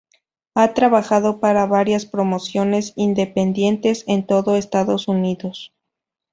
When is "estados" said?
4.57-5.07